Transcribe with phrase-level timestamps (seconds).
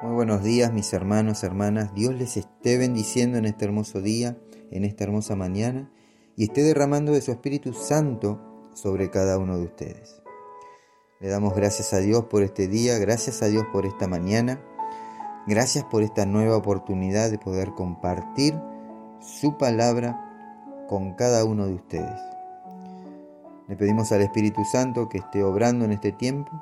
[0.00, 1.92] Muy buenos días mis hermanos, hermanas.
[1.92, 4.38] Dios les esté bendiciendo en este hermoso día,
[4.70, 5.90] en esta hermosa mañana,
[6.36, 10.22] y esté derramando de su Espíritu Santo sobre cada uno de ustedes.
[11.18, 14.62] Le damos gracias a Dios por este día, gracias a Dios por esta mañana,
[15.48, 18.54] gracias por esta nueva oportunidad de poder compartir
[19.20, 22.20] su palabra con cada uno de ustedes.
[23.66, 26.52] Le pedimos al Espíritu Santo que esté obrando en este tiempo,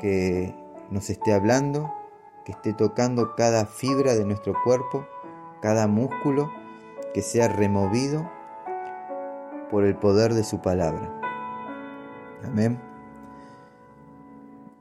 [0.00, 0.54] que
[0.90, 1.97] nos esté hablando,
[2.48, 5.06] que esté tocando cada fibra de nuestro cuerpo,
[5.60, 6.50] cada músculo,
[7.12, 8.26] que sea removido
[9.70, 11.20] por el poder de su palabra.
[12.42, 12.80] Amén.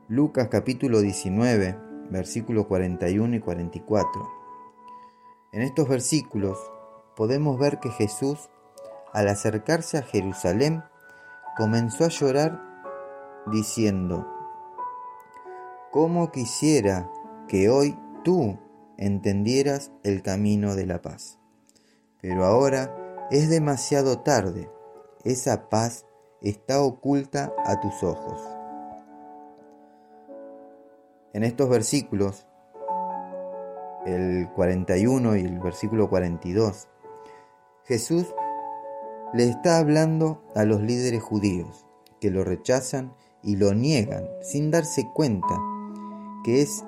[0.07, 1.77] Lucas capítulo 19,
[2.09, 4.29] versículos 41 y 44.
[5.51, 6.57] En estos versículos
[7.17, 8.47] podemos ver que Jesús
[9.11, 10.83] al acercarse a Jerusalén,
[11.57, 12.61] comenzó a llorar
[13.47, 14.25] diciendo,
[15.91, 17.09] ¿Cómo quisiera
[17.47, 18.57] que hoy tú
[18.97, 21.39] entendieras el camino de la paz?
[22.21, 24.69] Pero ahora es demasiado tarde,
[25.23, 26.05] esa paz
[26.41, 28.41] está oculta a tus ojos.
[31.33, 32.47] En estos versículos,
[34.05, 36.87] el 41 y el versículo 42,
[37.83, 38.33] Jesús
[39.33, 41.85] le está hablando a los líderes judíos
[42.19, 45.59] que lo rechazan y lo niegan sin darse cuenta
[46.43, 46.83] que es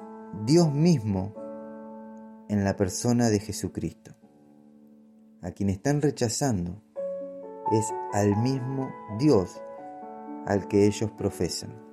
[0.46, 1.34] Dios mismo
[2.50, 4.16] en la persona de Jesucristo.
[5.42, 6.82] A quien están rechazando
[7.72, 9.62] es al mismo Dios
[10.46, 11.90] al que ellos profesan.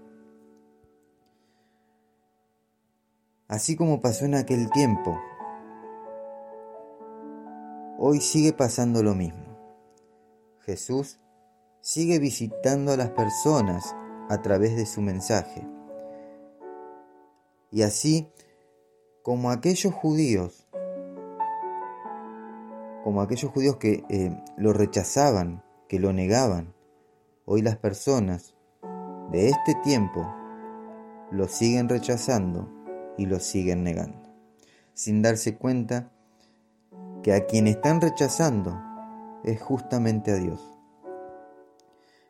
[3.48, 5.16] Así como pasó en aquel tiempo,
[7.98, 9.44] hoy sigue pasando lo mismo.
[10.60, 11.20] Jesús
[11.80, 13.94] sigue visitando a las personas
[14.28, 15.75] a través de su mensaje.
[17.76, 18.32] Y así
[19.22, 20.66] como aquellos judíos,
[23.04, 26.72] como aquellos judíos que eh, lo rechazaban, que lo negaban,
[27.44, 28.54] hoy las personas
[29.30, 30.26] de este tiempo
[31.30, 32.66] lo siguen rechazando
[33.18, 34.26] y lo siguen negando,
[34.94, 36.10] sin darse cuenta
[37.22, 38.74] que a quien están rechazando
[39.44, 40.78] es justamente a Dios.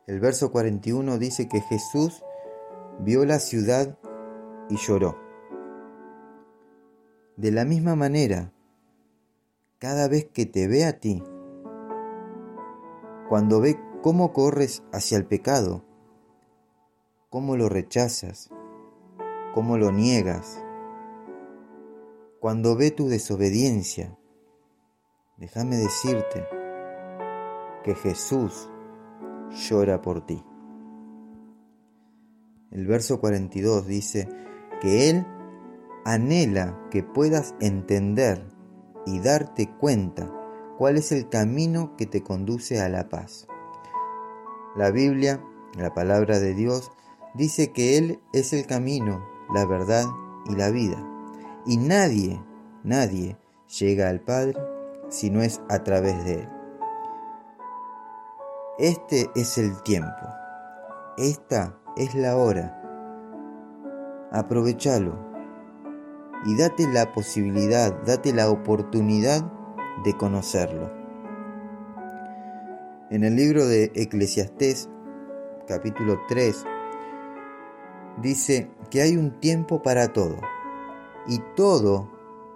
[0.08, 2.24] El verso 41 dice que Jesús
[2.98, 3.96] vio la ciudad
[4.68, 5.24] y lloró.
[7.36, 8.50] De la misma manera,
[9.78, 11.22] cada vez que te ve a ti,
[13.28, 15.84] cuando ve cómo corres hacia el pecado,
[17.28, 18.48] cómo lo rechazas,
[19.52, 20.64] cómo lo niegas,
[22.40, 24.16] cuando ve tu desobediencia,
[25.36, 26.46] déjame decirte
[27.84, 28.70] que Jesús
[29.50, 30.42] llora por ti.
[32.70, 34.26] El verso 42 dice
[34.80, 35.26] que Él
[36.06, 38.46] anhela que puedas entender
[39.06, 40.32] y darte cuenta
[40.78, 43.48] cuál es el camino que te conduce a la paz.
[44.76, 45.42] La Biblia,
[45.76, 46.92] la palabra de Dios,
[47.34, 50.04] dice que Él es el camino, la verdad
[50.48, 50.96] y la vida.
[51.66, 52.40] Y nadie,
[52.84, 53.36] nadie
[53.80, 54.60] llega al Padre
[55.08, 56.48] si no es a través de Él.
[58.78, 60.22] Este es el tiempo.
[61.18, 62.80] Esta es la hora.
[64.30, 65.35] Aprovechalo
[66.44, 69.42] y date la posibilidad, date la oportunidad
[70.04, 70.90] de conocerlo.
[73.10, 74.88] En el libro de Eclesiastés,
[75.66, 76.64] capítulo 3,
[78.20, 80.36] dice que hay un tiempo para todo
[81.26, 82.08] y todo,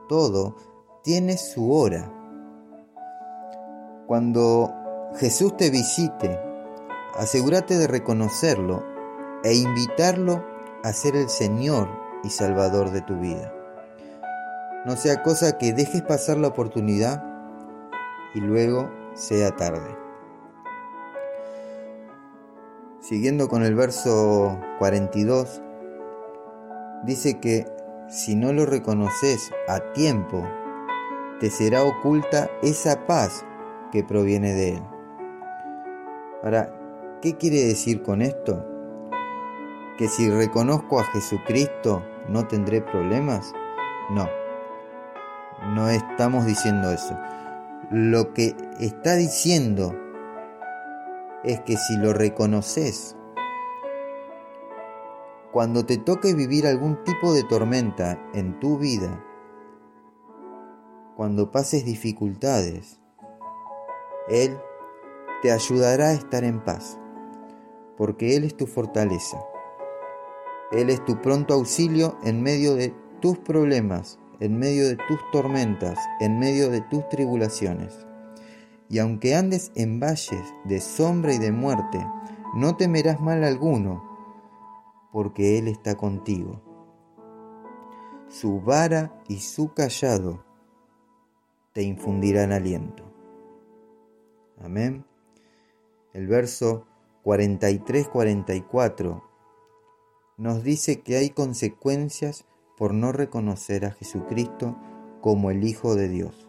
[0.08, 0.56] todo
[1.02, 2.12] tiene su hora.
[4.06, 4.72] Cuando
[5.16, 6.38] Jesús te visite,
[7.16, 8.84] asegúrate de reconocerlo
[9.42, 10.44] e invitarlo
[10.82, 11.88] a ser el Señor
[12.24, 13.54] y Salvador de tu vida.
[14.86, 17.22] No sea cosa que dejes pasar la oportunidad
[18.34, 19.94] y luego sea tarde.
[23.00, 25.60] Siguiendo con el verso 42,
[27.04, 27.66] dice que
[28.08, 30.48] si no lo reconoces a tiempo,
[31.40, 33.44] te será oculta esa paz
[33.92, 34.82] que proviene de Él.
[36.42, 36.72] Ahora,
[37.20, 38.66] ¿qué quiere decir con esto?
[39.98, 43.52] ¿Que si reconozco a Jesucristo no tendré problemas?
[44.10, 44.26] No,
[45.62, 47.18] no estamos diciendo eso.
[47.90, 49.94] Lo que está diciendo
[51.44, 53.16] es que si lo reconoces,
[55.52, 59.24] cuando te toque vivir algún tipo de tormenta en tu vida,
[61.16, 63.00] cuando pases dificultades,
[64.28, 64.56] Él
[65.42, 66.98] te ayudará a estar en paz,
[67.96, 69.38] porque Él es tu fortaleza.
[70.70, 75.98] Él es tu pronto auxilio en medio de tus problemas, en medio de tus tormentas,
[76.18, 78.06] en medio de tus tribulaciones.
[78.88, 82.04] Y aunque andes en valles de sombra y de muerte,
[82.54, 84.02] no temerás mal alguno,
[85.12, 86.60] porque Él está contigo.
[88.28, 90.44] Su vara y su callado
[91.72, 93.04] te infundirán aliento.
[94.62, 95.04] Amén.
[96.12, 96.86] El verso
[97.24, 99.22] 43-44
[100.36, 102.44] nos dice que hay consecuencias
[102.80, 104.74] por no reconocer a Jesucristo
[105.20, 106.48] como el Hijo de Dios.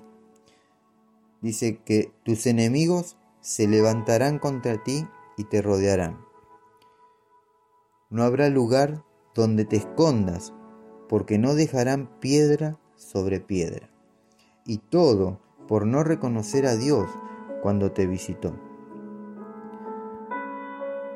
[1.41, 5.05] Dice que tus enemigos se levantarán contra ti
[5.35, 6.21] y te rodearán.
[8.09, 9.03] No habrá lugar
[9.35, 10.53] donde te escondas,
[11.09, 13.89] porque no dejarán piedra sobre piedra.
[14.65, 17.09] Y todo por no reconocer a Dios
[17.61, 18.57] cuando te visitó.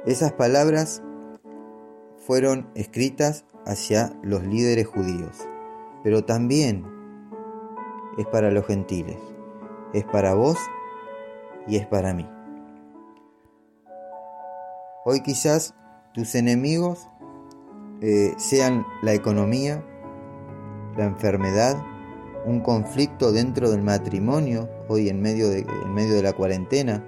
[0.05, 1.01] Esas palabras
[2.17, 5.47] fueron escritas hacia los líderes judíos,
[6.03, 6.85] pero también
[8.17, 9.17] es para los gentiles,
[9.93, 10.57] es para vos
[11.67, 12.27] y es para mí.
[15.05, 15.75] Hoy quizás
[16.13, 17.07] tus enemigos
[18.01, 19.83] eh, sean la economía,
[20.97, 21.77] la enfermedad,
[22.45, 27.03] un conflicto dentro del matrimonio, hoy en medio de, en medio de la cuarentena,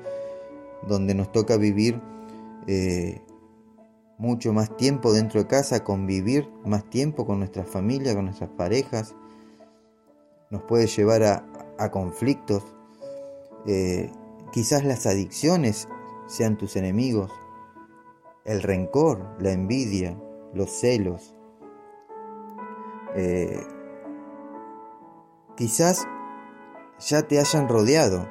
[0.87, 2.01] donde nos toca vivir
[2.67, 3.21] eh,
[4.17, 9.15] mucho más tiempo dentro de casa, convivir más tiempo con nuestra familia, con nuestras parejas,
[10.49, 12.63] nos puede llevar a, conflictos.
[13.65, 14.11] Eh,
[14.51, 15.87] quizás las adicciones
[16.27, 17.31] sean tus enemigos,
[18.45, 20.17] el rencor, la envidia,
[20.53, 21.35] los celos.
[23.15, 23.61] Eh,
[25.55, 26.07] quizás
[26.99, 28.27] ya te hayan rodeado,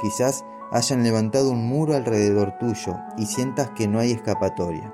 [0.00, 4.92] quizás hayan levantado un muro alrededor tuyo y sientas que no hay escapatoria.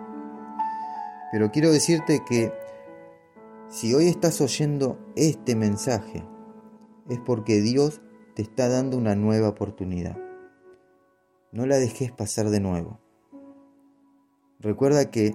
[1.32, 2.52] Pero quiero decirte que
[3.68, 6.22] si hoy estás oyendo este mensaje,
[7.08, 8.02] es porque Dios
[8.34, 10.18] te está dando una nueva oportunidad.
[11.50, 13.00] No la dejes pasar de nuevo.
[14.58, 15.34] Recuerda que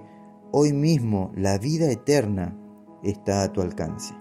[0.52, 2.56] hoy mismo la vida eterna
[3.02, 4.14] está a tu alcance.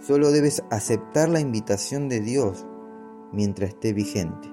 [0.00, 2.66] Solo debes aceptar la invitación de Dios
[3.34, 4.48] mientras esté vigente.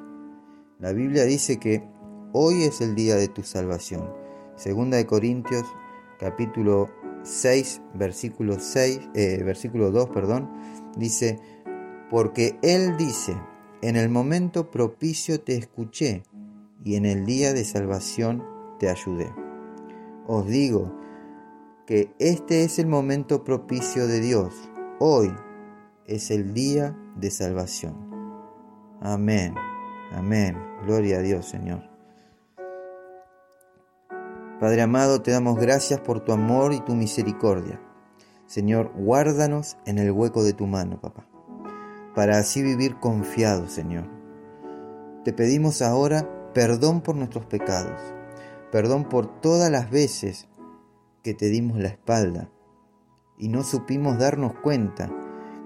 [0.79, 1.87] La Biblia dice que
[2.33, 4.11] hoy es el día de tu salvación.
[4.55, 5.63] Segunda de Corintios
[6.19, 6.89] capítulo
[7.23, 10.49] 6 versículo 6 eh, versículo 2, perdón,
[10.97, 11.39] dice,
[12.09, 13.35] porque él dice,
[13.81, 16.23] en el momento propicio te escuché
[16.83, 18.43] y en el día de salvación
[18.79, 19.31] te ayudé.
[20.27, 20.91] Os digo
[21.85, 24.53] que este es el momento propicio de Dios.
[24.99, 25.31] Hoy
[26.07, 28.10] es el día de salvación.
[29.03, 29.55] Amén,
[30.11, 30.55] amén.
[30.85, 31.81] Gloria a Dios, Señor.
[34.59, 37.81] Padre amado, te damos gracias por tu amor y tu misericordia.
[38.45, 41.25] Señor, guárdanos en el hueco de tu mano, papá,
[42.13, 44.05] para así vivir confiados, Señor.
[45.23, 47.99] Te pedimos ahora perdón por nuestros pecados,
[48.71, 50.47] perdón por todas las veces
[51.23, 52.51] que te dimos la espalda
[53.35, 55.09] y no supimos darnos cuenta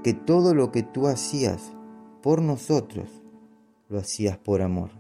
[0.05, 1.73] que todo lo que tú hacías
[2.21, 3.24] por nosotros
[3.89, 4.91] lo hacías por amor.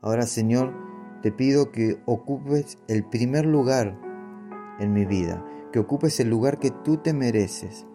[0.00, 0.74] Ahora, Señor,
[1.22, 3.98] te pido que ocupes el primer lugar
[4.78, 7.86] en mi vida, que ocupes el lugar que tú te mereces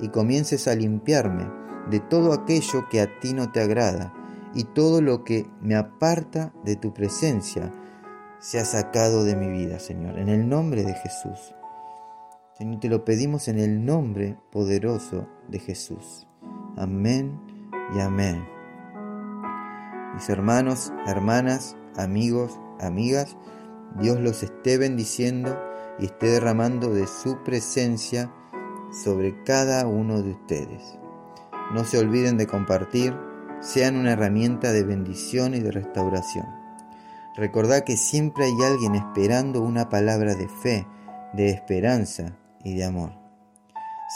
[0.00, 1.50] y comiences a limpiarme
[1.90, 4.14] de todo aquello que a ti no te agrada
[4.54, 7.72] y todo lo que me aparta de tu presencia
[8.38, 11.54] sea sacado de mi vida, Señor, en el nombre de Jesús.
[12.56, 16.26] Señor, te lo pedimos en el nombre poderoso de Jesús.
[16.76, 17.40] Amén
[17.94, 18.57] y amén.
[20.18, 23.36] Mis hermanos, hermanas, amigos, amigas,
[24.00, 25.56] Dios los esté bendiciendo
[26.00, 28.28] y esté derramando de su presencia
[29.04, 30.98] sobre cada uno de ustedes.
[31.72, 33.14] No se olviden de compartir,
[33.60, 36.46] sean una herramienta de bendición y de restauración.
[37.36, 40.84] Recordad que siempre hay alguien esperando una palabra de fe,
[41.32, 43.12] de esperanza y de amor.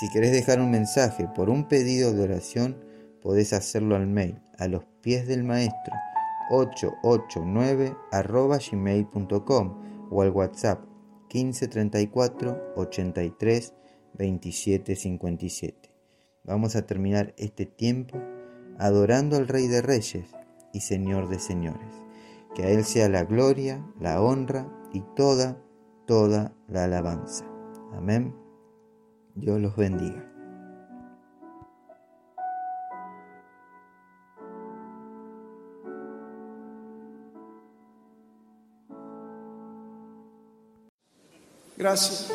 [0.01, 2.77] Si querés dejar un mensaje por un pedido de oración,
[3.23, 5.95] podés hacerlo al mail a los pies del maestro
[6.51, 10.85] 889 arroba gmail.com o al WhatsApp
[11.33, 13.75] 1534 83
[14.15, 15.91] 27 57.
[16.45, 18.19] Vamos a terminar este tiempo
[18.79, 20.27] adorando al Rey de Reyes
[20.73, 22.03] y Señor de Señores.
[22.55, 25.57] Que a Él sea la gloria, la honra y toda,
[26.07, 27.47] toda la alabanza.
[27.95, 28.35] Amén.
[29.35, 30.32] Dios los bendiga.
[41.77, 42.29] Gracias.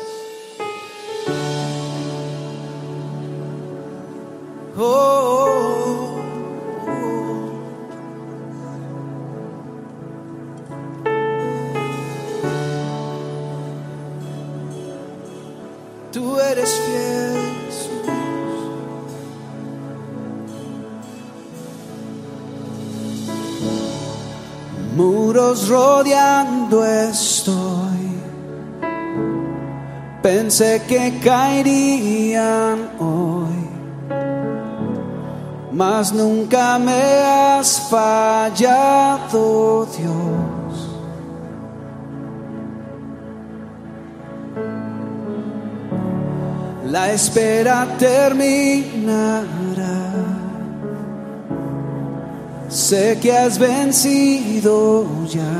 [4.76, 6.28] Oh, oh, oh.
[16.12, 17.90] Tú eres fiel, Jesús.
[24.96, 27.77] Muros rodeando esto
[30.30, 33.56] Pensé que caerían hoy,
[35.72, 40.90] mas nunca me has fallado, Dios.
[46.84, 49.48] La espera terminará.
[52.68, 55.56] Sé que has vencido ya.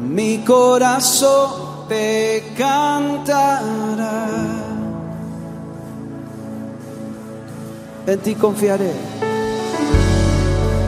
[0.00, 4.26] Mi corazón te cantará.
[8.06, 8.92] En ti confiaré.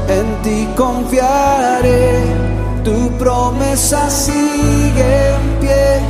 [0.08, 2.20] En ti confiaré.
[2.84, 6.00] Tu promesa sigue en pie.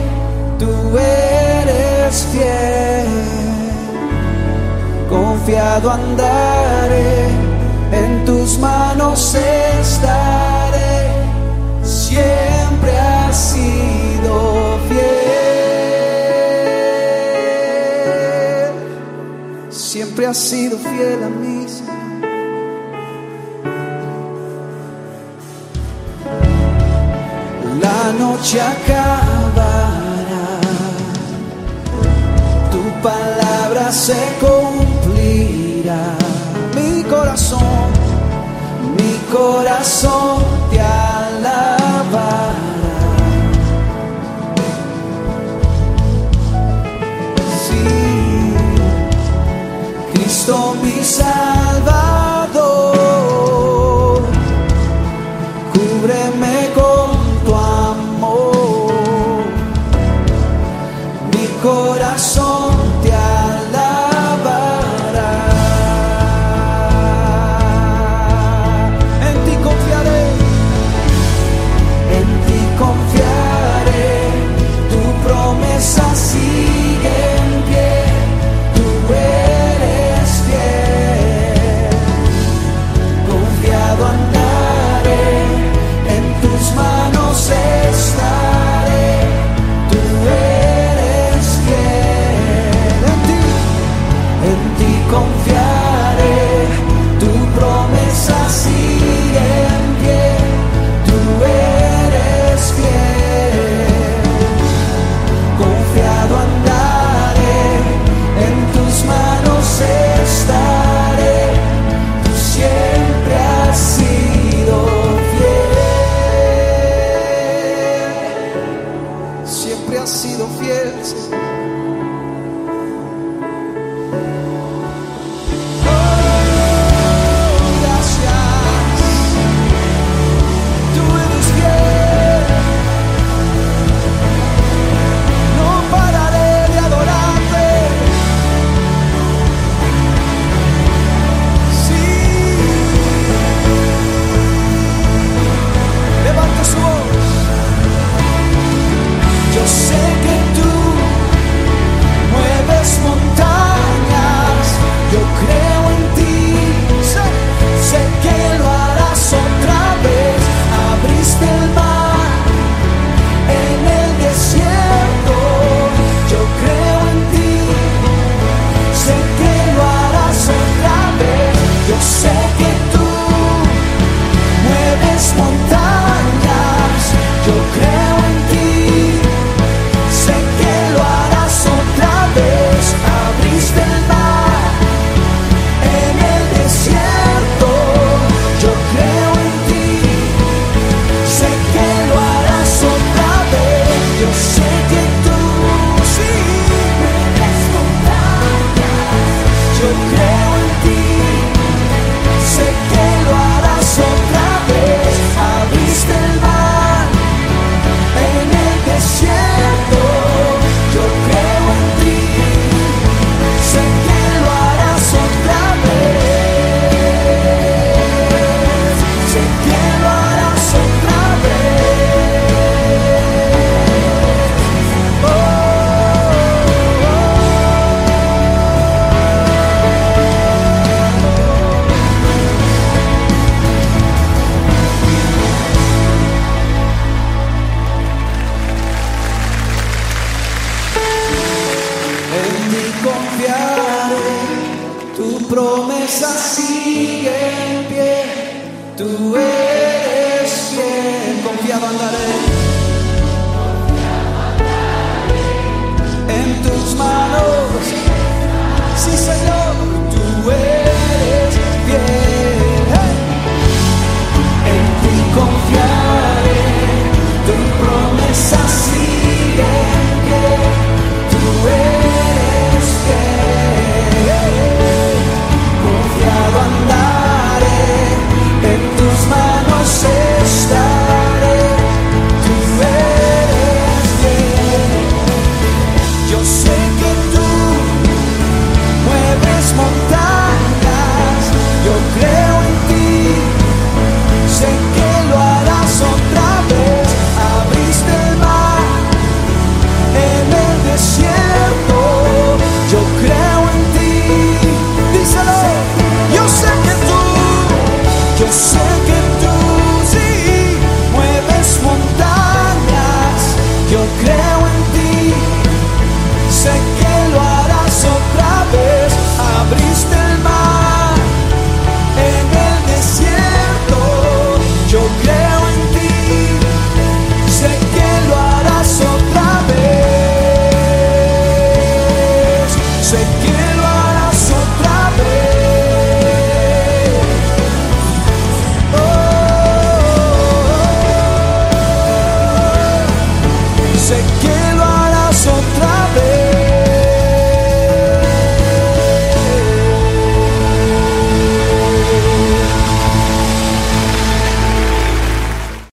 [0.59, 3.07] Tú eres fiel.
[5.09, 7.29] Confiado andaré.
[7.93, 10.46] En tus manos estaré.
[20.27, 21.67] Siempre has sido fiel a mí.
[27.81, 29.89] La noche acabará.
[32.73, 36.17] Tu palabra se cumplirá.
[36.75, 37.93] Mi corazón,
[38.97, 41.76] mi corazón te alabará.
[51.07, 51.66] inside.